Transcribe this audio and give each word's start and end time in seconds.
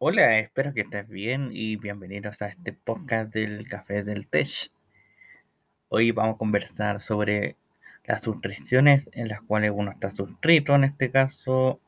Hola, 0.00 0.38
espero 0.38 0.72
que 0.72 0.82
estés 0.82 1.08
bien 1.08 1.50
y 1.52 1.74
bienvenidos 1.74 2.40
a 2.40 2.46
este 2.46 2.72
podcast 2.72 3.34
del 3.34 3.66
Café 3.66 4.04
del 4.04 4.28
Tech. 4.28 4.70
Hoy 5.88 6.12
vamos 6.12 6.36
a 6.36 6.38
conversar 6.38 7.00
sobre 7.00 7.56
las 8.04 8.22
suscripciones 8.22 9.10
en 9.12 9.26
las 9.26 9.42
cuales 9.42 9.72
uno 9.74 9.90
está 9.90 10.12
suscrito. 10.12 10.76
En 10.76 10.84
este 10.84 11.10
caso, 11.10 11.80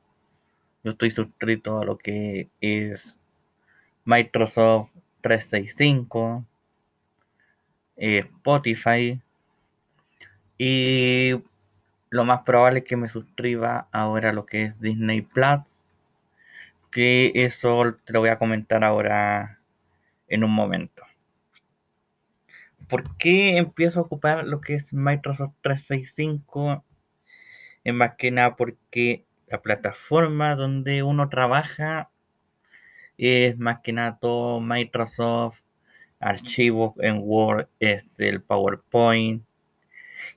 yo 0.83 0.91
estoy 0.91 1.13
suscrito 1.13 1.79
a 1.79 1.85
lo 1.85 1.99
que 1.99 2.49
es 2.61 3.17
Microsoft 4.05 4.91
365, 5.21 6.45
eh, 7.97 8.19
Spotify 8.19 9.23
y 10.59 11.41
lo 12.09 12.25
más 12.25 12.41
probable 12.43 12.81
es 12.81 12.87
que 12.87 12.97
me 12.97 13.09
suscriba 13.09 13.87
ahora 13.93 14.31
a 14.31 14.33
lo 14.33 14.47
que 14.47 14.65
es 14.65 14.81
Disney 14.81 15.23
Plus 15.23 15.61
que 16.91 17.33
eso 17.35 17.97
te 18.05 18.13
lo 18.13 18.21
voy 18.21 18.31
a 18.31 18.39
comentar 18.39 18.85
ahora 18.85 19.61
en 20.29 20.45
un 20.45 20.53
momento. 20.53 21.05
¿Por 22.89 23.17
qué 23.17 23.57
empiezo 23.57 24.01
a 24.01 24.03
ocupar 24.03 24.45
lo 24.47 24.61
que 24.61 24.75
es 24.75 24.93
Microsoft 24.93 25.55
365? 25.63 26.85
Es 27.85 27.95
más 27.95 28.17
que 28.17 28.31
nada 28.31 28.57
porque 28.57 29.27
la 29.47 29.63
plataforma 29.63 30.57
donde 30.57 31.03
uno 31.03 31.29
trabaja 31.29 32.11
es 33.17 33.59
más 33.59 33.81
que 33.81 33.93
nada 33.93 34.19
todo 34.19 34.61
Microsoft, 34.61 35.61
archivos 36.21 36.95
en 37.01 37.21
Word, 37.23 37.69
es 37.79 38.09
el 38.19 38.43
PowerPoint. 38.43 39.45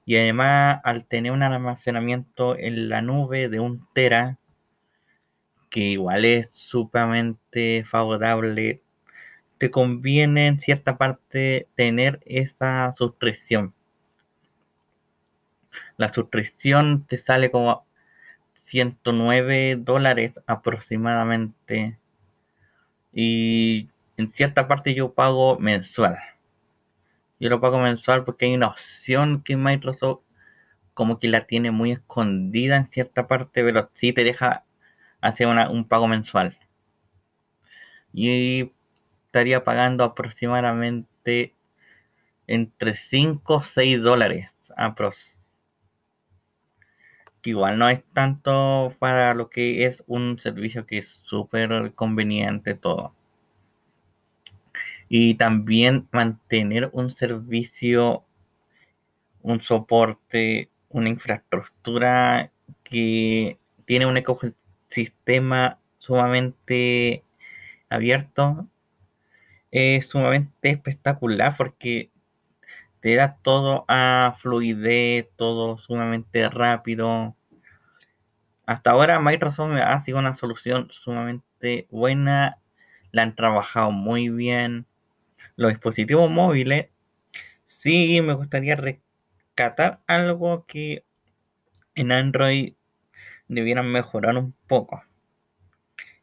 Y 0.05 0.17
además 0.17 0.81
al 0.83 1.05
tener 1.05 1.31
un 1.31 1.43
almacenamiento 1.43 2.57
en 2.57 2.89
la 2.89 3.01
nube 3.01 3.49
de 3.49 3.59
un 3.59 3.87
tera, 3.93 4.37
que 5.73 5.79
igual 5.79 6.23
es 6.23 6.51
sumamente 6.51 7.83
favorable, 7.83 8.83
te 9.57 9.71
conviene 9.71 10.45
en 10.45 10.59
cierta 10.59 10.99
parte 10.99 11.67
tener 11.73 12.19
esa 12.27 12.93
suscripción. 12.93 13.73
La 15.97 16.13
suscripción 16.13 17.07
te 17.07 17.17
sale 17.17 17.49
como 17.49 17.87
109 18.53 19.77
dólares 19.79 20.33
aproximadamente. 20.45 21.97
Y 23.11 23.89
en 24.17 24.29
cierta 24.29 24.67
parte 24.67 24.93
yo 24.93 25.15
pago 25.15 25.57
mensual. 25.57 26.17
Yo 27.39 27.49
lo 27.49 27.59
pago 27.59 27.79
mensual 27.79 28.23
porque 28.25 28.45
hay 28.45 28.53
una 28.53 28.67
opción 28.67 29.41
que 29.41 29.57
Microsoft 29.57 30.21
como 30.93 31.17
que 31.17 31.29
la 31.29 31.47
tiene 31.47 31.71
muy 31.71 31.93
escondida 31.93 32.77
en 32.77 32.91
cierta 32.91 33.27
parte, 33.27 33.63
pero 33.63 33.89
sí 33.95 34.13
te 34.13 34.23
deja 34.23 34.65
hace 35.23 35.45
un 35.45 35.85
pago 35.87 36.07
mensual. 36.07 36.57
Y 38.13 38.71
estaría 39.25 39.63
pagando 39.63 40.03
aproximadamente 40.03 41.55
entre 42.45 42.93
5 42.93 43.55
o 43.55 43.63
6 43.63 44.01
dólares 44.01 44.51
Que 47.41 47.51
igual 47.51 47.79
no 47.79 47.89
es 47.89 48.03
tanto 48.13 48.93
para 48.99 49.33
lo 49.33 49.49
que 49.49 49.85
es 49.85 50.03
un 50.07 50.39
servicio 50.39 50.85
que 50.85 50.99
es 50.99 51.21
súper 51.23 51.93
conveniente 51.93 52.75
todo. 52.75 53.15
Y 55.07 55.35
también 55.35 56.07
mantener 56.11 56.89
un 56.91 57.11
servicio, 57.11 58.25
un 59.41 59.61
soporte, 59.61 60.69
una 60.89 61.09
infraestructura 61.09 62.51
que 62.83 63.57
tiene 63.85 64.05
un 64.05 64.17
sistema 64.93 65.79
sumamente 65.97 67.23
abierto 67.89 68.67
es 69.71 70.07
sumamente 70.07 70.69
espectacular 70.69 71.55
porque 71.57 72.11
te 72.99 73.15
da 73.15 73.37
todo 73.41 73.85
a 73.87 74.35
fluidez, 74.37 75.27
todo 75.35 75.77
sumamente 75.77 76.47
rápido. 76.49 77.35
Hasta 78.65 78.91
ahora 78.91 79.19
Microsoft 79.19 79.73
ha 79.83 79.99
sido 80.01 80.19
una 80.19 80.35
solución 80.35 80.87
sumamente 80.91 81.87
buena, 81.89 82.59
la 83.11 83.23
han 83.23 83.35
trabajado 83.35 83.91
muy 83.91 84.29
bien. 84.29 84.85
Los 85.55 85.71
dispositivos 85.71 86.29
móviles, 86.29 86.89
sí 87.65 88.21
me 88.21 88.33
gustaría 88.33 88.75
rescatar 88.75 90.01
algo 90.07 90.65
que 90.65 91.03
en 91.95 92.11
Android 92.11 92.73
debieran 93.53 93.91
mejorar 93.91 94.37
un 94.37 94.53
poco. 94.67 95.03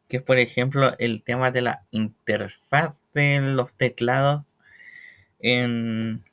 Que 0.07 0.17
es, 0.17 0.23
por 0.23 0.39
ejemplo, 0.39 0.95
el 0.99 1.23
tema 1.23 1.51
de 1.51 1.61
la 1.61 1.85
interfaz 1.91 3.01
de 3.13 3.39
los 3.41 3.73
teclados 3.73 4.43
en, 5.39 6.23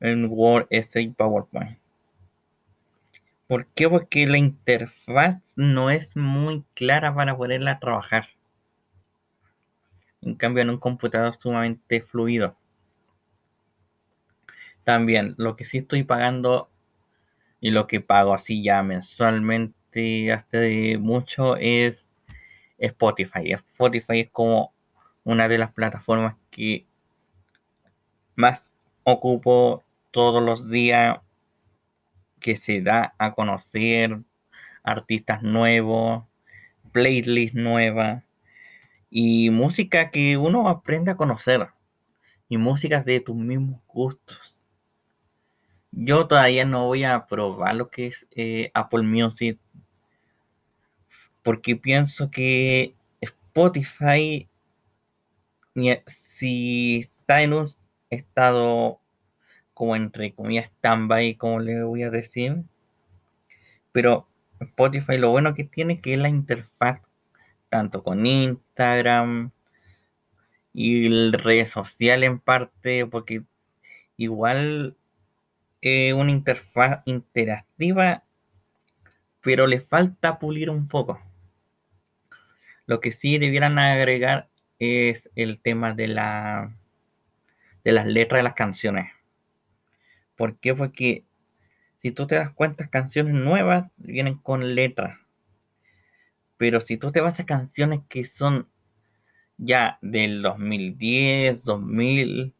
en 0.00 0.26
Word, 0.30 0.66
Excel 0.70 1.04
y 1.04 1.10
PowerPoint. 1.10 1.78
¿Por 3.46 3.66
qué? 3.66 3.88
Porque 3.88 4.26
la 4.26 4.38
interfaz 4.38 5.40
no 5.54 5.90
es 5.90 6.16
muy 6.16 6.64
clara 6.74 7.14
para 7.14 7.36
poderla 7.36 7.78
trabajar. 7.78 8.26
En 10.20 10.34
cambio, 10.34 10.62
en 10.62 10.70
un 10.70 10.78
computador 10.78 11.38
sumamente 11.40 12.00
fluido. 12.00 12.56
También, 14.82 15.34
lo 15.38 15.54
que 15.54 15.64
sí 15.64 15.78
estoy 15.78 16.02
pagando 16.02 16.70
y 17.60 17.70
lo 17.70 17.86
que 17.86 18.00
pago 18.00 18.34
así 18.34 18.62
ya 18.62 18.82
mensualmente 18.82 19.75
hace 20.32 20.98
mucho 20.98 21.56
es 21.56 22.06
Spotify. 22.78 23.52
Spotify 23.52 24.20
es 24.20 24.30
como 24.30 24.72
una 25.24 25.48
de 25.48 25.58
las 25.58 25.72
plataformas 25.72 26.36
que 26.50 26.86
más 28.34 28.72
ocupo 29.04 29.84
todos 30.10 30.42
los 30.42 30.70
días 30.70 31.18
que 32.40 32.56
se 32.56 32.80
da 32.80 33.14
a 33.18 33.34
conocer 33.34 34.20
artistas 34.82 35.42
nuevos, 35.42 36.24
playlists 36.92 37.54
nuevas 37.54 38.22
y 39.10 39.50
música 39.50 40.10
que 40.10 40.36
uno 40.36 40.68
aprende 40.68 41.10
a 41.10 41.16
conocer 41.16 41.68
y 42.48 42.58
músicas 42.58 43.04
de 43.04 43.20
tus 43.20 43.36
mismos 43.36 43.80
gustos. 43.88 44.60
Yo 45.90 46.26
todavía 46.26 46.64
no 46.64 46.86
voy 46.86 47.04
a 47.04 47.26
probar 47.26 47.74
lo 47.74 47.90
que 47.90 48.08
es 48.08 48.26
eh, 48.30 48.70
Apple 48.74 49.02
Music 49.02 49.58
porque 51.46 51.76
pienso 51.76 52.28
que 52.28 52.96
Spotify, 53.20 54.48
si 56.08 56.98
está 56.98 57.42
en 57.42 57.52
un 57.52 57.68
estado 58.10 59.00
como 59.72 59.94
entre 59.94 60.34
comillas 60.34 60.66
stand-by, 60.78 61.36
como 61.36 61.60
le 61.60 61.84
voy 61.84 62.02
a 62.02 62.10
decir, 62.10 62.64
pero 63.92 64.26
Spotify 64.58 65.18
lo 65.18 65.30
bueno 65.30 65.54
que 65.54 65.62
tiene 65.62 66.00
que 66.00 66.14
es 66.14 66.18
la 66.18 66.30
interfaz 66.30 67.00
tanto 67.68 68.02
con 68.02 68.26
Instagram 68.26 69.52
y 70.72 71.30
redes 71.30 71.70
sociales 71.70 72.28
en 72.28 72.40
parte, 72.40 73.06
porque 73.06 73.44
igual 74.16 74.96
es 75.80 76.12
una 76.12 76.32
interfaz 76.32 77.02
interactiva, 77.04 78.24
pero 79.42 79.68
le 79.68 79.78
falta 79.78 80.40
pulir 80.40 80.70
un 80.70 80.88
poco. 80.88 81.20
Lo 82.86 83.00
que 83.00 83.12
sí 83.12 83.38
debieran 83.38 83.78
agregar 83.78 84.48
es 84.78 85.30
el 85.34 85.60
tema 85.60 85.94
de 85.94 86.08
la 86.08 86.76
de 87.84 87.92
las 87.92 88.06
letras 88.06 88.40
de 88.40 88.42
las 88.42 88.54
canciones. 88.54 89.12
¿Por 90.34 90.58
qué? 90.58 90.74
Porque 90.74 91.24
si 91.98 92.10
tú 92.10 92.26
te 92.26 92.34
das 92.34 92.52
cuenta, 92.52 92.88
canciones 92.88 93.34
nuevas 93.34 93.90
vienen 93.96 94.36
con 94.38 94.74
letras. 94.74 95.18
Pero 96.56 96.80
si 96.80 96.96
tú 96.96 97.12
te 97.12 97.20
vas 97.20 97.38
a 97.38 97.46
canciones 97.46 98.00
que 98.08 98.24
son 98.24 98.68
ya 99.56 99.98
del 100.02 100.42
2010, 100.42 101.64
2000 101.64 102.54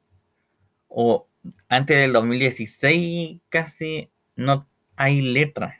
o 0.89 1.29
antes 1.69 1.97
del 1.97 2.13
2016 2.13 3.41
casi 3.49 4.11
no 4.37 4.69
hay 4.97 5.21
letras. 5.21 5.77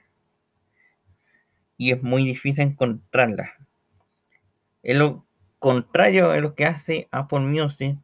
Y 1.77 1.93
es 1.93 2.03
muy 2.03 2.25
difícil 2.25 2.65
encontrarlas. 2.65 3.51
Es 4.87 4.97
lo 4.97 5.27
contrario 5.59 6.29
de 6.29 6.41
lo 6.41 6.55
que 6.55 6.65
hace 6.65 7.09
Apple 7.11 7.41
Music. 7.41 7.99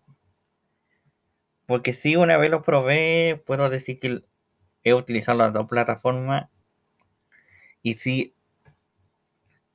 Porque 1.65 1.93
si 1.93 2.17
una 2.17 2.37
vez 2.39 2.51
lo 2.51 2.63
probé, 2.63 3.41
puedo 3.47 3.71
decir 3.71 4.01
que 4.01 4.25
he 4.83 4.93
utilizado 4.93 5.39
las 5.39 5.53
dos 5.53 5.69
plataformas. 5.69 6.51
Y 7.85 7.95
si 7.95 8.35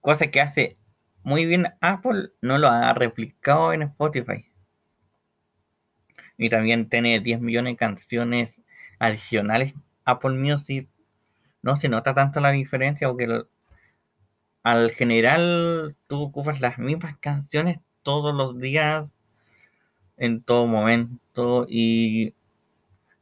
cosa 0.02 0.28
que 0.28 0.42
hace 0.42 0.78
muy 1.24 1.46
bien 1.46 1.68
Apple, 1.80 2.34
no 2.42 2.58
lo 2.58 2.68
ha 2.68 2.94
replicado 2.94 3.72
en 3.72 3.84
Spotify. 3.84 4.46
Y 6.38 6.50
también 6.50 6.90
tiene 6.90 7.22
10 7.22 7.40
millones 7.40 7.72
de 7.72 7.78
canciones 7.78 8.62
adicionales. 9.00 9.74
Apple 10.04 10.32
Music 10.38 10.90
no 11.62 11.78
se 11.78 11.88
nota 11.88 12.14
tanto 12.14 12.42
la 12.42 12.52
diferencia 12.52 13.08
porque 13.08 13.46
al 14.68 14.92
general 14.92 15.96
tú 16.08 16.24
ocupas 16.24 16.60
las 16.60 16.78
mismas 16.78 17.18
canciones 17.20 17.80
todos 18.04 18.36
los 18.36 18.60
días, 18.60 19.16
en 20.18 20.44
todo 20.44 20.68
momento, 20.68 21.66
y 21.70 22.34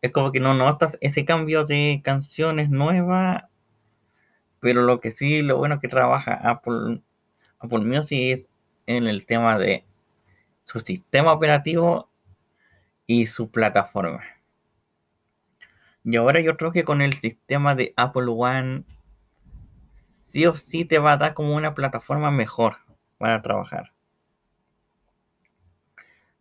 es 0.02 0.12
como 0.12 0.32
que 0.32 0.40
no 0.40 0.56
notas 0.56 0.98
ese 1.02 1.24
cambio 1.24 1.64
de 1.64 2.02
canciones 2.04 2.72
nuevas, 2.72 3.44
pero 4.60 4.82
lo 4.82 5.00
que 5.00 5.12
sí, 5.12 5.44
lo 5.44 5.58
bueno 5.58 5.80
que 5.80 5.88
trabaja 5.88 6.34
Apple, 6.34 7.04
Apple 7.60 7.86
Music 7.86 8.20
es 8.20 8.50
en 8.88 9.06
el 9.06 9.28
tema 9.28 9.60
de 9.60 9.86
su 10.64 10.80
sistema 10.80 11.32
operativo 11.32 12.10
y 13.06 13.28
su 13.28 13.52
plataforma. 13.52 14.24
Y 16.04 16.16
ahora 16.16 16.40
yo 16.40 16.58
creo 16.58 16.72
que 16.72 16.84
con 16.84 17.04
el 17.04 17.14
sistema 17.14 17.76
de 17.76 17.94
Apple 17.98 18.32
One, 18.36 18.84
sí 20.36 20.46
o 20.48 20.58
sí 20.58 20.84
te 20.84 21.00
va 21.00 21.14
a 21.14 21.18
dar 21.18 21.34
como 21.34 21.56
una 21.56 21.74
plataforma 21.74 22.30
mejor 22.30 22.76
para 23.18 23.42
trabajar. 23.42 23.94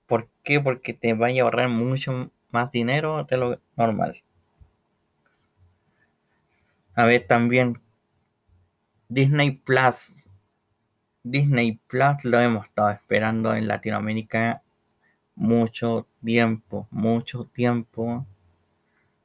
¿Por 0.09 0.29
qué? 0.43 0.61
Porque 0.61 0.95
te 0.95 1.15
vaya 1.15 1.43
a 1.43 1.45
ahorrar 1.45 1.69
mucho 1.69 2.33
más 2.51 2.73
dinero 2.73 3.23
de 3.23 3.37
lo 3.37 3.61
normal. 3.77 4.17
A 6.97 7.05
ver, 7.05 7.25
también 7.29 7.81
Disney 9.09 9.53
Plus. 9.53 10.29
Disney 11.23 11.79
Plus 11.87 12.25
lo 12.25 12.41
hemos 12.41 12.67
estado 12.67 12.91
esperando 12.91 13.55
en 13.55 13.69
Latinoamérica 13.69 14.61
mucho 15.37 16.09
tiempo, 16.25 16.89
mucho 16.91 17.45
tiempo 17.45 18.27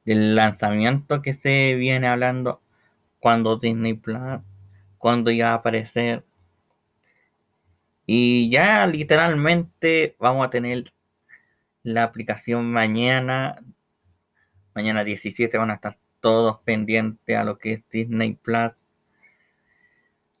del 0.04 0.36
lanzamiento 0.36 1.22
que 1.22 1.32
se 1.34 1.74
viene 1.74 2.06
hablando 2.06 2.60
cuando 3.18 3.56
Disney 3.56 3.94
Plus, 3.94 4.40
cuando 5.00 5.30
iba 5.30 5.48
a 5.48 5.54
aparecer. 5.54 6.24
Y 8.06 8.50
ya 8.50 8.86
literalmente 8.86 10.14
vamos 10.20 10.46
a 10.46 10.50
tener 10.50 10.92
la 11.82 12.02
aplicación 12.02 12.70
mañana. 12.70 13.64
Mañana 14.74 15.02
17 15.02 15.56
van 15.56 15.70
a 15.70 15.74
estar 15.74 15.96
todos 16.20 16.60
pendientes 16.64 17.34
a 17.34 17.44
lo 17.44 17.58
que 17.58 17.72
es 17.72 17.88
Disney 17.88 18.34
Plus. 18.34 18.74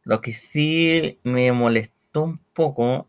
Lo 0.04 0.20
que 0.20 0.34
sí 0.34 1.18
me 1.24 1.50
molestó 1.52 2.24
un 2.24 2.38
poco 2.52 3.08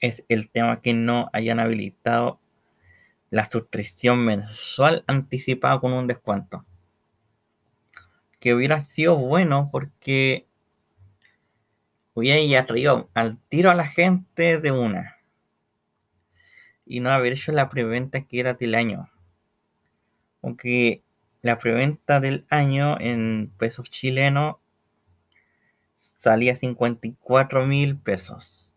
es 0.00 0.24
el 0.28 0.50
tema 0.50 0.82
que 0.82 0.94
no 0.94 1.30
hayan 1.32 1.60
habilitado 1.60 2.40
la 3.30 3.44
suscripción 3.44 4.24
mensual 4.24 5.04
anticipada 5.06 5.78
con 5.78 5.92
un 5.92 6.08
descuento. 6.08 6.64
Que 8.38 8.54
hubiera 8.54 8.80
sido 8.80 9.16
bueno 9.16 9.68
porque 9.72 10.46
hubiera 12.14 12.66
traído 12.66 13.10
al 13.14 13.38
tiro 13.48 13.70
a 13.70 13.74
la 13.74 13.86
gente 13.86 14.58
de 14.58 14.72
una. 14.72 15.16
Y 16.84 17.00
no 17.00 17.10
haber 17.10 17.34
hecho 17.34 17.52
la 17.52 17.68
preventa 17.68 18.22
que 18.22 18.40
era 18.40 18.54
del 18.54 18.74
año. 18.74 19.10
Aunque 20.42 21.02
la 21.42 21.58
preventa 21.58 22.20
del 22.20 22.46
año 22.50 22.98
en 23.00 23.52
pesos 23.58 23.90
chilenos 23.90 24.56
salía 25.96 26.56
54 26.56 27.66
mil 27.66 27.98
pesos. 27.98 28.74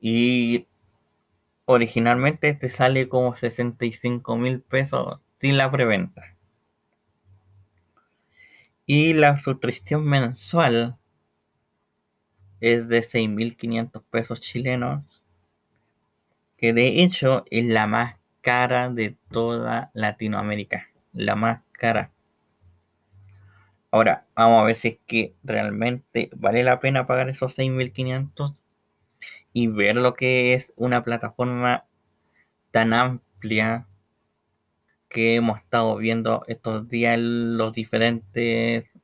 Y 0.00 0.66
originalmente 1.66 2.52
te 2.54 2.68
sale 2.70 3.08
como 3.08 3.36
65 3.36 4.36
mil 4.36 4.60
pesos 4.60 5.20
sin 5.40 5.56
la 5.56 5.70
preventa. 5.70 6.33
Y 8.86 9.14
la 9.14 9.38
suscripción 9.38 10.04
mensual 10.04 10.98
es 12.60 12.88
de 12.88 13.02
6.500 13.02 14.02
pesos 14.10 14.40
chilenos, 14.40 15.22
que 16.56 16.72
de 16.72 17.02
hecho 17.02 17.44
es 17.50 17.64
la 17.64 17.86
más 17.86 18.16
cara 18.42 18.90
de 18.90 19.16
toda 19.30 19.90
Latinoamérica, 19.94 20.88
la 21.12 21.34
más 21.34 21.62
cara. 21.72 22.12
Ahora, 23.90 24.26
vamos 24.34 24.62
a 24.62 24.66
ver 24.66 24.76
si 24.76 24.88
es 24.88 24.98
que 25.06 25.34
realmente 25.42 26.28
vale 26.36 26.62
la 26.62 26.80
pena 26.80 27.06
pagar 27.06 27.28
esos 27.28 27.56
6.500 27.56 28.62
y 29.52 29.68
ver 29.68 29.96
lo 29.96 30.14
que 30.14 30.52
es 30.52 30.74
una 30.76 31.04
plataforma 31.04 31.86
tan 32.70 32.92
amplia 32.92 33.86
que 35.14 35.36
hemos 35.36 35.60
estado 35.60 35.96
viendo 35.96 36.44
estos 36.48 36.88
días 36.88 37.16
los 37.20 37.72
diferentes 37.72 38.98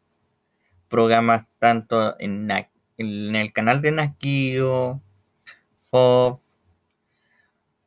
programas 0.89 1.47
tanto 1.61 2.19
en, 2.19 2.51
en 2.51 3.37
el 3.37 3.53
canal 3.53 3.81
de 3.81 3.93
Nakio, 3.93 5.01
FOB, 5.89 6.41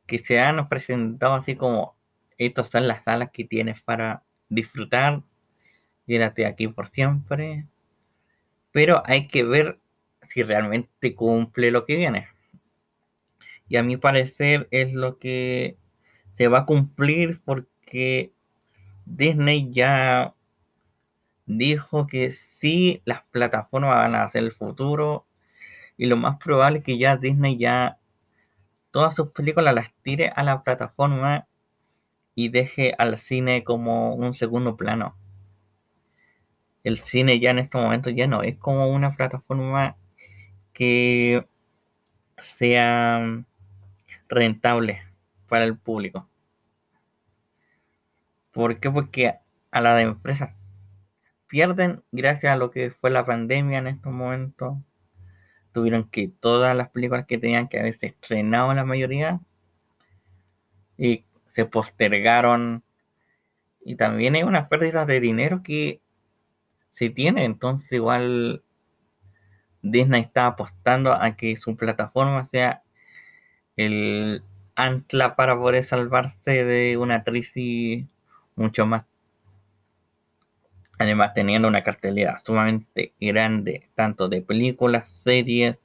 que 0.06 0.18
se 0.20 0.40
han 0.40 0.70
presentado 0.70 1.34
así 1.34 1.54
como 1.54 1.98
estas 2.38 2.68
son 2.68 2.88
las 2.88 3.04
salas 3.04 3.28
que 3.30 3.44
tienes 3.44 3.82
para 3.82 4.24
disfrutar, 4.48 5.22
llénate 6.06 6.46
aquí 6.46 6.66
por 6.66 6.88
siempre, 6.88 7.66
pero 8.72 9.02
hay 9.04 9.28
que 9.28 9.44
ver 9.44 9.80
si 10.30 10.42
realmente 10.42 11.14
cumple 11.14 11.70
lo 11.70 11.84
que 11.84 11.96
viene. 11.96 12.28
Y 13.68 13.76
a 13.76 13.82
mi 13.82 13.98
parecer 13.98 14.66
es 14.70 14.94
lo 14.94 15.18
que 15.18 15.76
se 16.32 16.48
va 16.48 16.60
a 16.60 16.66
cumplir 16.66 17.42
porque 17.44 17.73
Disney 19.06 19.70
ya 19.72 20.34
dijo 21.46 22.06
que 22.06 22.32
sí, 22.32 23.02
las 23.04 23.22
plataformas 23.30 23.96
van 23.96 24.14
a 24.14 24.28
ser 24.30 24.44
el 24.44 24.52
futuro. 24.52 25.26
Y 25.96 26.06
lo 26.06 26.16
más 26.16 26.38
probable 26.38 26.78
es 26.78 26.84
que 26.84 26.98
ya 26.98 27.16
Disney 27.16 27.56
ya 27.58 27.98
todas 28.90 29.14
sus 29.16 29.28
películas 29.30 29.74
las 29.74 29.92
tire 30.02 30.32
a 30.34 30.42
la 30.42 30.62
plataforma 30.62 31.46
y 32.34 32.48
deje 32.48 32.94
al 32.98 33.18
cine 33.18 33.64
como 33.64 34.14
un 34.14 34.34
segundo 34.34 34.76
plano. 34.76 35.16
El 36.82 36.98
cine 36.98 37.40
ya 37.40 37.50
en 37.50 37.60
estos 37.60 37.82
momentos 37.82 38.12
ya 38.14 38.26
no 38.26 38.42
es 38.42 38.56
como 38.56 38.88
una 38.88 39.16
plataforma 39.16 39.96
que 40.72 41.46
sea 42.38 43.44
rentable 44.28 45.02
para 45.48 45.64
el 45.64 45.76
público. 45.78 46.28
¿Por 48.54 48.78
qué? 48.78 48.90
Porque 48.90 49.34
a 49.72 49.80
las 49.80 50.00
empresas 50.00 50.54
pierden 51.48 52.02
gracias 52.12 52.52
a 52.52 52.56
lo 52.56 52.70
que 52.70 52.92
fue 52.92 53.10
la 53.10 53.26
pandemia 53.26 53.78
en 53.78 53.88
estos 53.88 54.12
momentos. 54.12 54.78
Tuvieron 55.72 56.08
que 56.08 56.28
todas 56.28 56.76
las 56.76 56.90
películas 56.90 57.26
que 57.26 57.36
tenían 57.38 57.68
que 57.68 57.80
haberse 57.80 58.06
estrenado 58.06 58.72
la 58.74 58.84
mayoría 58.84 59.40
y 60.96 61.24
se 61.50 61.66
postergaron. 61.66 62.84
Y 63.84 63.96
también 63.96 64.36
hay 64.36 64.44
unas 64.44 64.68
pérdidas 64.68 65.06
de 65.08 65.20
dinero 65.20 65.62
que 65.64 66.00
se 66.90 67.10
tiene. 67.10 67.44
Entonces 67.44 67.90
igual 67.92 68.62
Disney 69.82 70.22
está 70.22 70.46
apostando 70.46 71.12
a 71.12 71.36
que 71.36 71.56
su 71.56 71.76
plataforma 71.76 72.44
sea 72.44 72.84
el 73.76 74.44
ancla 74.76 75.34
para 75.36 75.56
poder 75.58 75.84
salvarse 75.84 76.64
de 76.64 76.96
una 76.96 77.24
crisis 77.24 78.06
mucho 78.56 78.86
más. 78.86 79.04
Además, 80.98 81.34
teniendo 81.34 81.68
una 81.68 81.82
cartelera 81.82 82.38
sumamente 82.38 83.12
grande, 83.20 83.88
tanto 83.94 84.28
de 84.28 84.42
películas, 84.42 85.10
series, 85.10 85.76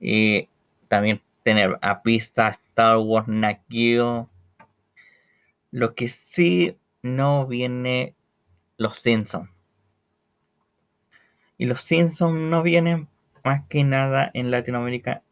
y 0.00 0.48
también 0.88 1.22
tener 1.44 1.78
a 1.82 2.02
pista 2.02 2.48
Star 2.48 2.98
Wars, 2.98 3.28
Nakio. 3.28 4.28
Lo 5.70 5.94
que 5.94 6.08
sí 6.08 6.76
no 7.02 7.46
viene 7.46 8.14
los 8.76 8.98
Simpsons. 8.98 9.48
Y 11.56 11.66
los 11.66 11.80
Simpsons 11.82 12.34
no 12.34 12.62
vienen 12.62 13.08
más 13.44 13.66
que 13.68 13.84
nada 13.84 14.30
en 14.34 14.50
Latinoamérica 14.50 15.22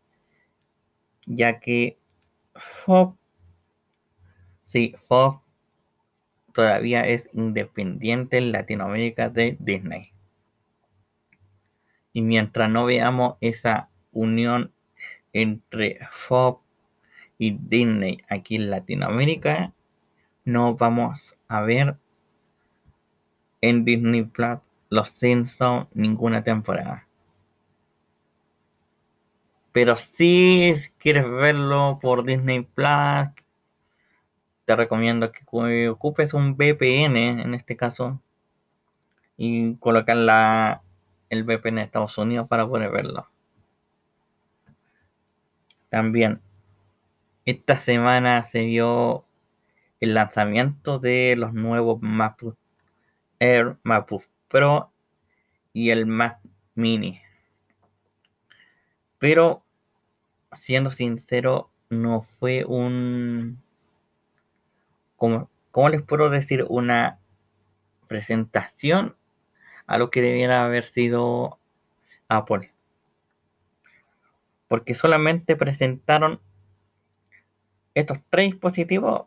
ya 1.28 1.60
que 1.60 1.98
Fox, 2.54 3.16
sí, 4.64 4.94
Fox 5.02 5.42
todavía 6.58 7.02
es 7.02 7.30
independiente 7.34 8.36
en 8.38 8.50
Latinoamérica 8.50 9.28
de 9.28 9.56
Disney. 9.60 10.12
Y 12.12 12.20
mientras 12.20 12.68
no 12.68 12.84
veamos 12.84 13.36
esa 13.40 13.90
unión 14.10 14.72
entre 15.32 16.00
Fox 16.10 16.60
y 17.38 17.52
Disney 17.52 18.24
aquí 18.28 18.56
en 18.56 18.70
Latinoamérica, 18.70 19.72
no 20.44 20.74
vamos 20.74 21.38
a 21.46 21.60
ver 21.60 21.96
en 23.60 23.84
Disney 23.84 24.24
Plus 24.24 24.58
los 24.90 25.10
Simpsons 25.10 25.86
ninguna 25.94 26.42
temporada. 26.42 27.06
Pero 29.70 29.94
si 29.94 30.74
quieres 30.98 31.30
verlo 31.30 32.00
por 32.02 32.24
Disney 32.24 32.62
Plus, 32.62 33.28
te 34.68 34.76
recomiendo 34.76 35.32
que 35.32 35.88
ocupes 35.88 36.34
un 36.34 36.54
VPN 36.54 37.16
en 37.16 37.54
este 37.54 37.74
caso 37.74 38.20
y 39.38 39.76
colocar 39.76 40.18
la, 40.18 40.82
el 41.30 41.44
VPN 41.44 41.76
de 41.76 41.82
Estados 41.84 42.18
Unidos 42.18 42.46
para 42.48 42.68
poder 42.68 42.90
verlo. 42.90 43.30
También, 45.88 46.42
esta 47.46 47.78
semana 47.78 48.44
se 48.44 48.64
vio 48.64 49.24
el 50.00 50.12
lanzamiento 50.12 50.98
de 50.98 51.34
los 51.38 51.54
nuevos 51.54 52.02
MacBook 52.02 52.58
Air, 53.38 53.78
MacBook 53.84 54.24
Pro 54.48 54.92
y 55.72 55.88
el 55.88 56.04
Mac 56.04 56.40
Mini. 56.74 57.22
Pero, 59.18 59.64
siendo 60.52 60.90
sincero, 60.90 61.70
no 61.88 62.20
fue 62.20 62.66
un... 62.66 63.66
¿Cómo, 65.18 65.50
cómo 65.72 65.88
les 65.88 66.00
puedo 66.00 66.30
decir? 66.30 66.64
Una 66.68 67.18
presentación 68.06 69.16
a 69.88 69.98
lo 69.98 70.10
que 70.10 70.22
debiera 70.22 70.64
haber 70.64 70.86
sido 70.86 71.58
Apple. 72.28 72.72
Porque 74.68 74.94
solamente 74.94 75.56
presentaron 75.56 76.40
estos 77.94 78.18
tres 78.30 78.52
dispositivos, 78.52 79.26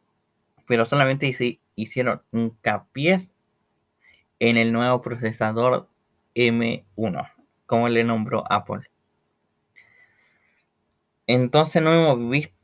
pero 0.65 0.85
solamente 0.85 1.35
hicieron 1.75 2.21
hincapié 2.31 3.19
en 4.39 4.55
el 4.55 4.71
nuevo 4.71 5.01
procesador 5.01 5.89
M1, 6.35 7.31
como 7.65 7.89
le 7.89 8.05
nombró 8.05 8.45
Apple. 8.49 8.89
Entonces 11.27 11.81
no 11.81 11.91
hemos 11.91 12.29
visto 12.29 12.60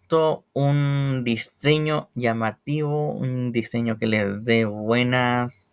un 0.54 1.24
diseño 1.24 2.10
llamativo, 2.16 3.12
un 3.12 3.52
diseño 3.52 3.98
que 3.98 4.08
les 4.08 4.44
dé 4.44 4.66
buenas, 4.66 5.70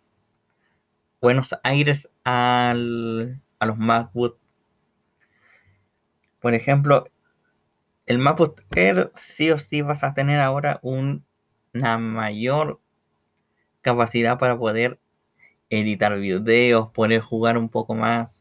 buenos 1.21 1.55
aires 1.63 2.09
al, 2.23 3.41
a 3.59 3.65
los 3.65 3.77
MacBook. 3.77 4.37
Por 6.39 6.53
ejemplo, 6.53 7.05
el 8.05 8.19
MacBook 8.19 8.61
Air 8.75 9.11
sí 9.15 9.51
o 9.51 9.57
sí 9.57 9.81
vas 9.81 10.03
a 10.03 10.13
tener 10.13 10.39
ahora 10.39 10.79
una 10.83 11.97
mayor 11.97 12.79
capacidad 13.81 14.37
para 14.37 14.57
poder 14.57 14.99
editar 15.69 16.17
videos, 16.17 16.91
poder 16.91 17.21
jugar 17.21 17.57
un 17.57 17.69
poco 17.69 17.95
más. 17.95 18.39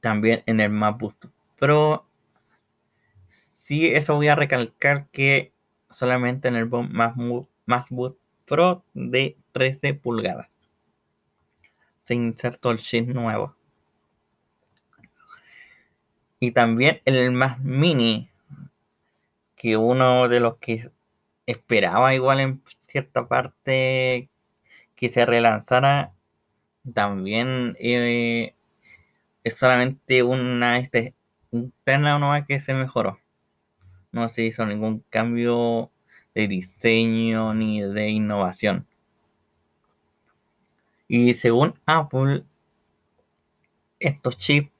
También 0.00 0.42
en 0.46 0.60
el 0.60 0.70
MacBook 0.70 1.30
Pro. 1.58 2.06
Sí, 3.64 3.86
eso 3.86 4.16
voy 4.16 4.26
a 4.26 4.34
recalcar 4.34 5.06
que 5.10 5.52
solamente 5.88 6.48
en 6.48 6.56
el 6.56 6.68
MacBook 6.68 8.18
Pro 8.44 8.84
de 8.92 9.36
13 9.52 9.94
pulgadas. 9.94 10.48
Se 12.02 12.14
insertó 12.14 12.72
el 12.72 12.78
chip 12.78 13.08
nuevo. 13.08 13.54
Y 16.40 16.50
también 16.50 17.00
el 17.04 17.30
Mac 17.30 17.60
Mini, 17.60 18.28
que 19.54 19.76
uno 19.76 20.28
de 20.28 20.40
los 20.40 20.56
que 20.56 20.90
esperaba 21.46 22.14
igual 22.14 22.40
en 22.40 22.62
cierta 22.80 23.28
parte 23.28 24.28
que 24.96 25.08
se 25.08 25.24
relanzara 25.24 26.12
también 26.94 27.76
eh, 27.78 28.56
es 29.44 29.54
solamente 29.56 30.24
una 30.24 30.78
este, 30.78 31.14
interna 31.52 32.18
nueva 32.18 32.44
que 32.44 32.58
se 32.58 32.74
mejoró. 32.74 33.21
No 34.12 34.28
se 34.28 34.42
hizo 34.44 34.64
ningún 34.66 35.04
cambio 35.10 35.90
de 36.34 36.48
diseño 36.48 37.54
ni 37.54 37.82
de 37.82 38.08
innovación. 38.10 38.86
Y 41.08 41.34
según 41.34 41.74
Apple, 41.86 42.44
estos 43.98 44.38
chips 44.38 44.70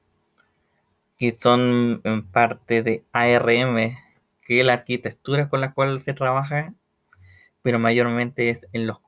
que 1.17 1.35
son 1.37 2.01
en 2.03 2.23
parte 2.23 2.83
de 2.83 3.05
ARM, 3.13 3.97
que 4.41 4.59
es 4.59 4.65
la 4.65 4.73
arquitectura 4.73 5.47
con 5.49 5.61
la 5.61 5.73
cual 5.73 6.01
se 6.01 6.13
trabaja, 6.13 6.73
pero 7.61 7.79
mayormente 7.79 8.49
es 8.49 8.67
en 8.73 8.87
los 8.87 8.99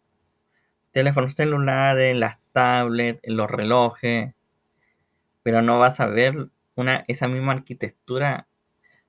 teléfonos 0.92 1.36
celulares, 1.36 2.12
en 2.12 2.22
las 2.22 2.40
tablets, 2.54 3.20
en 3.24 3.38
los 3.38 3.52
relojes, 3.52 4.34
pero 5.44 5.62
no 5.62 5.78
vas 5.78 6.00
a 6.00 6.08
ver 6.08 6.50
una, 6.76 7.04
esa 7.08 7.28
misma 7.28 7.52
arquitectura 7.52 8.48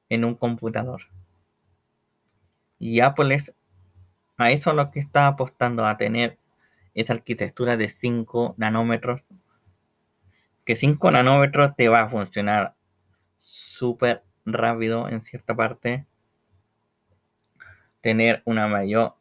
en 0.08 0.24
un 0.24 0.34
computador. 0.34 1.02
Y 2.78 3.00
Apple 3.00 3.34
es 3.34 3.54
a 4.36 4.50
eso 4.50 4.72
lo 4.72 4.90
que 4.90 5.00
está 5.00 5.26
apostando, 5.26 5.86
a 5.86 5.96
tener 5.96 6.38
esa 6.94 7.14
arquitectura 7.14 7.76
de 7.76 7.88
5 7.88 8.54
nanómetros. 8.58 9.24
Que 10.64 10.76
5 10.76 11.10
nanómetros 11.10 11.74
te 11.76 11.88
va 11.88 12.02
a 12.02 12.08
funcionar 12.08 12.74
súper 13.36 14.22
rápido 14.44 15.08
en 15.08 15.22
cierta 15.22 15.54
parte. 15.54 16.06
Tener 18.00 18.42
una 18.44 18.68
mayor 18.68 19.14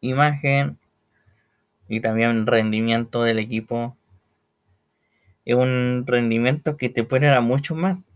imagen 0.00 0.78
y 1.88 2.00
también 2.00 2.46
rendimiento 2.46 3.22
del 3.22 3.38
equipo. 3.38 3.96
Es 5.44 5.54
un 5.54 6.04
rendimiento 6.06 6.76
que 6.76 6.90
te 6.90 7.04
puede 7.04 7.26
dar 7.26 7.42
mucho 7.42 7.74
más, 7.74 8.10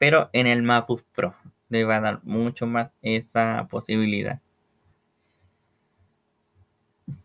pero 0.00 0.30
en 0.32 0.46
el 0.46 0.62
MacBook 0.62 1.04
Pro 1.14 1.34
le 1.68 1.84
va 1.84 1.96
a 1.96 2.00
dar 2.00 2.24
mucho 2.24 2.66
más 2.66 2.90
esa 3.02 3.68
posibilidad. 3.70 4.40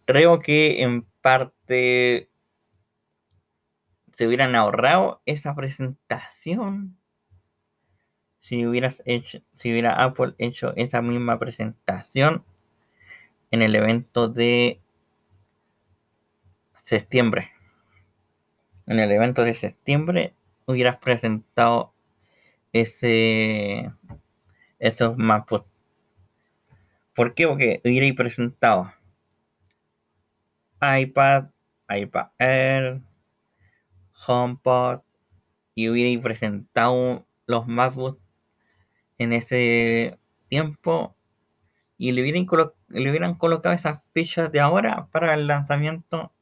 Creo 0.03 0.41
que 0.41 0.83
en 0.83 1.03
parte 1.21 2.29
se 4.11 4.27
hubieran 4.27 4.57
ahorrado 4.57 5.21
esa 5.25 5.55
presentación 5.55 6.97
si 8.41 8.67
hubieras 8.67 9.01
hecho, 9.05 9.39
si 9.55 9.71
hubiera 9.71 10.03
Apple 10.03 10.35
hecho 10.37 10.73
esa 10.75 11.01
misma 11.01 11.39
presentación 11.39 12.43
en 13.51 13.61
el 13.61 13.73
evento 13.73 14.27
de 14.27 14.81
septiembre. 16.81 17.51
En 18.85 18.99
el 18.99 19.13
evento 19.13 19.45
de 19.45 19.53
septiembre 19.53 20.35
hubieras 20.65 20.97
presentado 20.97 21.94
ese 22.75 23.89
esos 24.79 25.17
mapas. 25.17 25.61
¿Por 27.15 27.33
qué? 27.33 27.47
Porque 27.47 27.81
hubierais 27.85 28.13
presentado 28.13 28.91
iPad, 30.81 31.45
iPad 31.87 32.27
Air, 32.37 33.01
HomePod 34.27 34.99
y 35.73 35.87
hubierais 35.87 36.19
presentado 36.19 37.25
los 37.45 37.65
MacBooks 37.65 38.19
en 39.19 39.31
ese 39.31 40.19
tiempo 40.49 41.15
y 41.97 42.11
le 42.11 42.23
hubieran, 42.23 42.45
le 42.89 43.09
hubieran 43.09 43.35
colocado 43.35 43.73
esas 43.73 44.03
fichas 44.13 44.51
de 44.51 44.59
ahora 44.59 45.07
para 45.13 45.33
el 45.33 45.47
lanzamiento, 45.47 46.33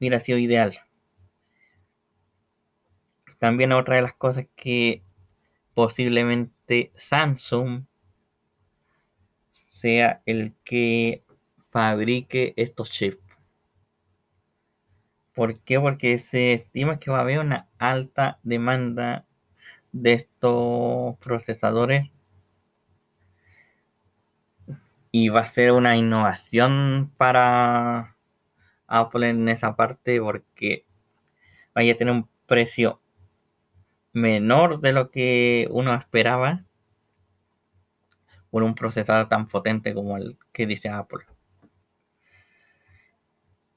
hubiera 0.00 0.18
sido 0.18 0.38
ideal. 0.38 0.80
También 3.38 3.70
otra 3.70 3.94
de 3.94 4.02
las 4.02 4.14
cosas 4.14 4.46
que 4.56 5.05
posiblemente 5.76 6.90
Samsung 6.96 7.84
sea 9.52 10.22
el 10.24 10.54
que 10.64 11.22
fabrique 11.68 12.54
estos 12.56 12.90
chips. 12.90 13.38
¿Por 15.34 15.60
qué? 15.60 15.78
Porque 15.78 16.18
se 16.18 16.54
estima 16.54 16.98
que 16.98 17.10
va 17.10 17.18
a 17.18 17.20
haber 17.20 17.40
una 17.40 17.68
alta 17.76 18.38
demanda 18.42 19.26
de 19.92 20.14
estos 20.14 21.18
procesadores 21.18 22.10
y 25.12 25.28
va 25.28 25.40
a 25.40 25.48
ser 25.48 25.72
una 25.72 25.94
innovación 25.94 27.12
para 27.18 28.16
Apple 28.86 29.28
en 29.28 29.46
esa 29.50 29.76
parte 29.76 30.22
porque 30.22 30.86
vaya 31.74 31.92
a 31.92 31.96
tener 31.96 32.14
un 32.14 32.30
precio 32.46 33.02
menor 34.16 34.80
de 34.80 34.94
lo 34.94 35.10
que 35.10 35.68
uno 35.70 35.94
esperaba 35.94 36.64
por 38.48 38.62
un 38.62 38.74
procesador 38.74 39.28
tan 39.28 39.46
potente 39.46 39.92
como 39.92 40.16
el 40.16 40.38
que 40.52 40.66
dice 40.66 40.88
Apple. 40.88 41.26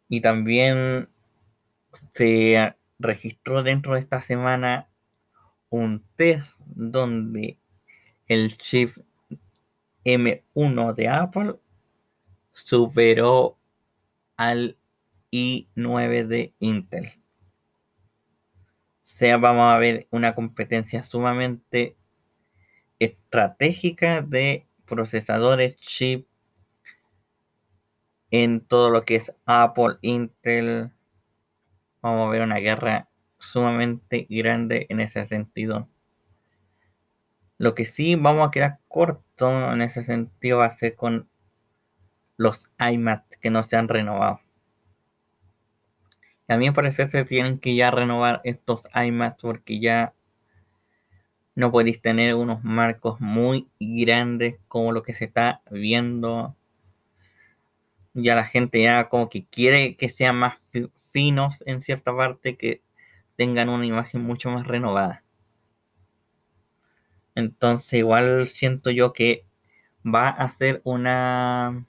Y 0.08 0.22
también 0.22 1.10
se 2.13 2.74
registró 3.00 3.63
dentro 3.63 3.96
de 3.96 4.00
esta 4.00 4.22
semana 4.22 4.88
un 5.67 6.05
test 6.15 6.58
donde 6.60 7.60
el 8.27 8.58
chip 8.58 8.96
M1 10.05 10.93
de 10.93 11.10
Apple 11.10 11.55
superó 12.53 13.58
al 14.38 14.77
i9 15.34 16.27
de 16.27 16.53
Intel. 16.60 17.18
Sea, 19.11 19.37
vamos 19.37 19.73
a 19.73 19.77
ver 19.79 20.07
una 20.11 20.35
competencia 20.35 21.03
sumamente 21.03 21.97
estratégica 22.99 24.21
de 24.21 24.67
procesadores 24.85 25.75
chip 25.77 26.27
en 28.29 28.61
todo 28.61 28.91
lo 28.91 29.05
que 29.05 29.15
es 29.15 29.33
Apple, 29.47 29.97
Intel. 30.01 30.91
Vamos 32.01 32.27
a 32.27 32.29
ver 32.29 32.43
una 32.43 32.59
guerra 32.59 33.09
sumamente 33.39 34.27
grande 34.29 34.85
en 34.89 35.01
ese 35.01 35.25
sentido. 35.25 35.89
Lo 37.57 37.73
que 37.73 37.85
sí 37.85 38.13
vamos 38.15 38.47
a 38.47 38.51
quedar 38.51 38.79
corto 38.87 39.73
en 39.73 39.81
ese 39.81 40.03
sentido 40.03 40.59
va 40.59 40.65
a 40.65 40.71
ser 40.71 40.95
con 40.95 41.27
los 42.37 42.69
iMac 42.79 43.39
que 43.39 43.49
no 43.49 43.63
se 43.63 43.75
han 43.75 43.87
renovado. 43.87 44.39
A 46.49 46.57
mí 46.57 46.65
me 46.65 46.73
parece 46.73 47.07
que 47.07 47.23
tienen 47.25 47.59
que 47.59 47.75
ya 47.75 47.91
renovar 47.91 48.41
estos 48.43 48.87
iMac 48.93 49.39
porque 49.39 49.79
ya 49.79 50.13
no 51.55 51.71
podéis 51.71 52.01
tener 52.01 52.33
unos 52.35 52.63
marcos 52.63 53.19
muy 53.21 53.69
grandes 53.79 54.55
como 54.67 54.91
lo 54.91 55.03
que 55.03 55.13
se 55.13 55.25
está 55.25 55.61
viendo. 55.69 56.55
Ya 58.13 58.33
la 58.33 58.45
gente 58.45 58.81
ya 58.81 59.09
como 59.09 59.29
que 59.29 59.45
quiere 59.45 59.95
que 59.95 60.09
sean 60.09 60.37
más 60.37 60.57
finos 61.11 61.63
en 61.67 61.81
cierta 61.81 62.15
parte, 62.15 62.57
que 62.57 62.81
tengan 63.35 63.69
una 63.69 63.85
imagen 63.85 64.21
mucho 64.21 64.49
más 64.49 64.65
renovada. 64.65 65.23
Entonces 67.35 67.93
igual 67.93 68.47
siento 68.47 68.89
yo 68.89 69.13
que 69.13 69.45
va 70.03 70.29
a 70.29 70.49
ser 70.51 70.81
una 70.83 71.85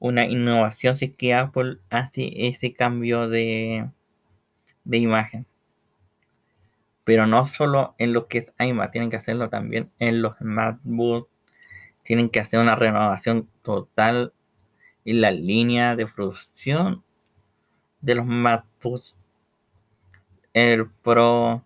una 0.00 0.24
innovación 0.24 0.96
si 0.96 1.04
es 1.04 1.16
que 1.16 1.34
Apple 1.34 1.78
hace 1.90 2.48
ese 2.48 2.72
cambio 2.72 3.28
de, 3.28 3.88
de 4.84 4.98
imagen. 4.98 5.46
Pero 7.04 7.26
no 7.26 7.46
solo 7.46 7.94
en 7.98 8.12
lo 8.12 8.26
que 8.26 8.38
es 8.38 8.52
iMac, 8.58 8.92
tienen 8.92 9.10
que 9.10 9.16
hacerlo 9.16 9.48
también 9.48 9.90
en 9.98 10.22
los 10.22 10.40
MacBook. 10.40 11.28
Tienen 12.02 12.30
que 12.30 12.40
hacer 12.40 12.60
una 12.60 12.76
renovación 12.76 13.48
total 13.62 14.32
en 15.04 15.20
la 15.20 15.30
línea 15.30 15.96
de 15.96 16.06
producción 16.06 17.04
de 18.00 18.14
los 18.14 18.26
MacBooks. 18.26 19.18
El 20.52 20.90
Pro, 20.90 21.64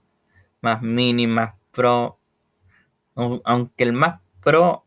más 0.60 0.82
Mini, 0.82 1.26
más 1.26 1.54
Pro. 1.70 2.18
Aunque 3.14 3.84
el 3.84 3.92
Mac 3.92 4.20
Pro 4.42 4.83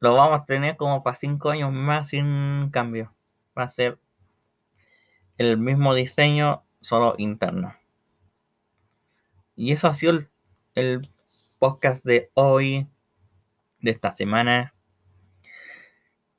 lo 0.00 0.14
vamos 0.14 0.40
a 0.40 0.44
tener 0.46 0.76
como 0.76 1.02
para 1.02 1.16
5 1.16 1.50
años 1.50 1.72
más 1.72 2.08
sin 2.08 2.70
cambio. 2.70 3.14
Va 3.56 3.64
a 3.64 3.68
ser 3.68 3.98
el 5.38 5.58
mismo 5.58 5.94
diseño, 5.94 6.64
solo 6.80 7.14
interno. 7.18 7.74
Y 9.56 9.72
eso 9.72 9.88
ha 9.88 9.94
sido 9.94 10.18
el, 10.74 11.08
podcast 11.58 12.02
de 12.04 12.30
hoy, 12.34 12.86
de 13.80 13.90
esta 13.90 14.12
semana. 14.12 14.74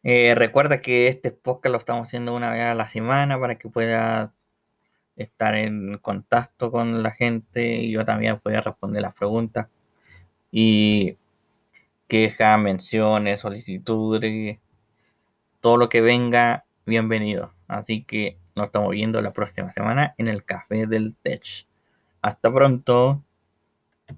Eh, 0.03 0.33
recuerda 0.35 0.81
que 0.81 1.07
este 1.07 1.31
podcast 1.31 1.71
lo 1.71 1.77
estamos 1.77 2.07
haciendo 2.07 2.35
una 2.35 2.51
vez 2.51 2.63
a 2.63 2.73
la 2.73 2.87
semana 2.87 3.39
para 3.39 3.59
que 3.59 3.69
pueda 3.69 4.33
estar 5.15 5.55
en 5.55 5.99
contacto 5.99 6.71
con 6.71 7.03
la 7.03 7.11
gente 7.11 7.75
y 7.75 7.91
yo 7.91 8.03
también 8.05 8.39
pueda 8.39 8.61
responder 8.61 9.03
las 9.03 9.13
preguntas 9.13 9.67
y 10.51 11.17
quejas, 12.11 12.59
menciones, 12.59 13.39
solicitudes, 13.39 14.59
todo 15.61 15.77
lo 15.77 15.87
que 15.87 16.01
venga, 16.01 16.65
bienvenido. 16.85 17.53
Así 17.69 18.03
que 18.03 18.37
nos 18.53 18.65
estamos 18.65 18.91
viendo 18.91 19.21
la 19.21 19.31
próxima 19.31 19.71
semana 19.71 20.13
en 20.17 20.27
el 20.27 20.43
Café 20.43 20.87
del 20.87 21.15
Tech. 21.23 21.69
Hasta 22.21 22.51
pronto. 22.51 23.23